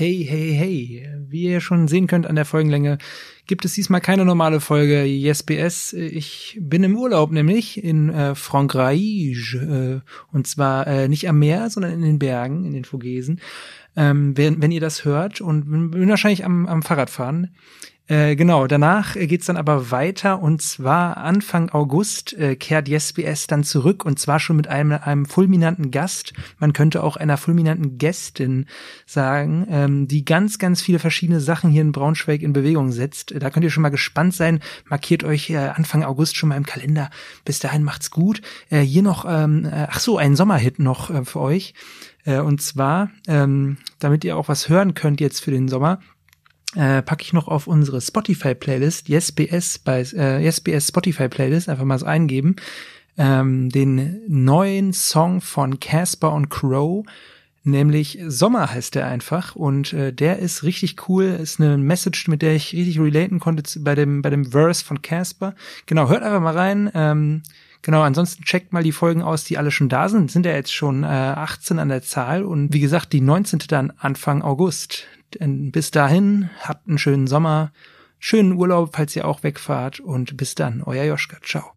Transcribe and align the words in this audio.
Hey, 0.00 0.26
hey, 0.26 0.54
hey. 0.54 1.08
Wie 1.28 1.42
ihr 1.42 1.60
schon 1.60 1.86
sehen 1.86 2.06
könnt 2.06 2.26
an 2.26 2.34
der 2.34 2.46
Folgenlänge, 2.46 2.96
gibt 3.46 3.66
es 3.66 3.74
diesmal 3.74 4.00
keine 4.00 4.24
normale 4.24 4.60
Folge 4.60 5.04
YesBS. 5.04 5.92
Ich 5.92 6.56
bin 6.58 6.82
im 6.84 6.96
Urlaub 6.96 7.32
nämlich 7.32 7.84
in 7.84 8.08
äh, 8.08 8.34
Frankreich 8.34 9.56
äh, 9.56 10.00
und 10.32 10.46
zwar 10.46 10.86
äh, 10.86 11.06
nicht 11.06 11.28
am 11.28 11.38
Meer, 11.38 11.68
sondern 11.68 11.92
in 11.92 12.00
den 12.00 12.18
Bergen, 12.18 12.64
in 12.64 12.72
den 12.72 12.86
Vogesen. 12.86 13.42
Ähm, 13.94 14.34
wenn, 14.38 14.62
wenn 14.62 14.70
ihr 14.70 14.80
das 14.80 15.04
hört 15.04 15.42
und 15.42 15.90
bin 15.90 16.08
wahrscheinlich 16.08 16.46
am, 16.46 16.66
am 16.66 16.80
Fahrradfahren. 16.80 17.54
Äh, 18.10 18.34
genau, 18.34 18.66
danach 18.66 19.14
geht's 19.14 19.46
dann 19.46 19.56
aber 19.56 19.92
weiter 19.92 20.42
und 20.42 20.60
zwar 20.60 21.18
Anfang 21.18 21.70
August 21.70 22.32
äh, 22.32 22.56
kehrt 22.56 22.88
YesBS 22.88 23.46
dann 23.46 23.62
zurück 23.62 24.04
und 24.04 24.18
zwar 24.18 24.40
schon 24.40 24.56
mit 24.56 24.66
einem, 24.66 24.98
einem 25.00 25.26
fulminanten 25.26 25.92
Gast. 25.92 26.32
Man 26.58 26.72
könnte 26.72 27.04
auch 27.04 27.16
einer 27.16 27.36
fulminanten 27.36 27.98
Gästin 27.98 28.66
sagen, 29.06 29.64
ähm, 29.70 30.08
die 30.08 30.24
ganz, 30.24 30.58
ganz 30.58 30.82
viele 30.82 30.98
verschiedene 30.98 31.38
Sachen 31.38 31.70
hier 31.70 31.82
in 31.82 31.92
Braunschweig 31.92 32.42
in 32.42 32.52
Bewegung 32.52 32.90
setzt. 32.90 33.32
Da 33.40 33.48
könnt 33.48 33.62
ihr 33.62 33.70
schon 33.70 33.84
mal 33.84 33.90
gespannt 33.90 34.34
sein. 34.34 34.58
Markiert 34.88 35.22
euch 35.22 35.48
äh, 35.50 35.58
Anfang 35.58 36.02
August 36.02 36.36
schon 36.36 36.48
mal 36.48 36.56
im 36.56 36.66
Kalender. 36.66 37.10
Bis 37.44 37.60
dahin 37.60 37.84
macht's 37.84 38.10
gut. 38.10 38.42
Äh, 38.70 38.80
hier 38.80 39.04
noch, 39.04 39.24
ähm, 39.24 39.66
äh, 39.66 39.86
ach 39.88 40.00
so, 40.00 40.18
ein 40.18 40.34
Sommerhit 40.34 40.80
noch 40.80 41.10
äh, 41.10 41.24
für 41.24 41.38
euch. 41.38 41.74
Äh, 42.24 42.40
und 42.40 42.60
zwar, 42.60 43.12
ähm, 43.28 43.76
damit 44.00 44.24
ihr 44.24 44.36
auch 44.36 44.48
was 44.48 44.68
hören 44.68 44.94
könnt 44.94 45.20
jetzt 45.20 45.44
für 45.44 45.52
den 45.52 45.68
Sommer 45.68 46.00
äh, 46.76 47.02
packe 47.02 47.22
ich 47.22 47.32
noch 47.32 47.48
auf 47.48 47.66
unsere 47.66 48.00
Spotify-Playlist, 48.00 49.08
YesBS 49.08 49.78
bei 49.78 50.02
äh, 50.14 50.44
YesBS 50.44 50.88
Spotify-Playlist, 50.88 51.68
einfach 51.68 51.84
mal 51.84 51.98
so 51.98 52.06
eingeben, 52.06 52.56
ähm, 53.18 53.70
den 53.70 54.20
neuen 54.28 54.92
Song 54.92 55.40
von 55.40 55.80
Casper 55.80 56.32
und 56.32 56.48
Crow, 56.48 57.04
nämlich 57.64 58.18
Sommer 58.26 58.72
heißt 58.72 58.94
der 58.94 59.06
einfach 59.06 59.56
und 59.56 59.92
äh, 59.92 60.12
der 60.12 60.38
ist 60.38 60.62
richtig 60.62 61.08
cool, 61.08 61.24
ist 61.24 61.60
eine 61.60 61.76
Message, 61.76 62.28
mit 62.28 62.42
der 62.42 62.54
ich 62.54 62.72
richtig 62.72 63.00
relaten 63.00 63.40
konnte 63.40 63.62
bei 63.80 63.94
dem 63.94 64.22
bei 64.22 64.30
dem 64.30 64.52
Verse 64.52 64.84
von 64.84 65.02
Casper. 65.02 65.54
Genau, 65.86 66.08
hört 66.08 66.22
einfach 66.22 66.40
mal 66.40 66.56
rein. 66.56 66.90
Ähm, 66.94 67.42
Genau, 67.82 68.02
ansonsten 68.02 68.44
checkt 68.44 68.72
mal 68.72 68.82
die 68.82 68.92
Folgen 68.92 69.22
aus, 69.22 69.44
die 69.44 69.56
alle 69.56 69.70
schon 69.70 69.88
da 69.88 70.08
sind. 70.08 70.30
Sind 70.30 70.44
ja 70.44 70.52
jetzt 70.52 70.72
schon 70.72 71.02
äh, 71.04 71.06
18 71.06 71.78
an 71.78 71.88
der 71.88 72.02
Zahl 72.02 72.44
und 72.44 72.72
wie 72.72 72.80
gesagt, 72.80 73.12
die 73.12 73.20
19. 73.20 73.60
dann 73.68 73.92
Anfang 73.98 74.42
August. 74.42 75.06
Denn 75.38 75.70
bis 75.70 75.90
dahin, 75.90 76.50
habt 76.62 76.88
einen 76.88 76.98
schönen 76.98 77.26
Sommer, 77.26 77.72
schönen 78.18 78.52
Urlaub, 78.52 78.90
falls 78.94 79.16
ihr 79.16 79.26
auch 79.26 79.42
wegfahrt 79.42 80.00
und 80.00 80.36
bis 80.36 80.54
dann, 80.54 80.82
euer 80.82 81.04
Joschka. 81.04 81.38
Ciao. 81.42 81.64